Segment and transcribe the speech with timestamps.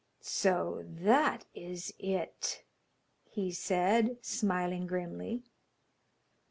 [0.19, 2.63] 'So that is it!'
[3.29, 5.43] he said, smiling grimly.